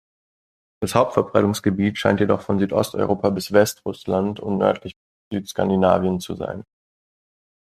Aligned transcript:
Das 0.81 0.95
Hauptverbreitungsgebiet 0.95 1.95
scheint 1.99 2.21
jedoch 2.21 2.41
von 2.41 2.57
Südosteuropa 2.57 3.29
bis 3.29 3.51
Westrussland 3.51 4.39
und 4.39 4.57
nördlich 4.57 4.95
bis 5.29 5.37
Südskandinavien 5.37 6.19
zu 6.19 6.33
sein. 6.35 6.63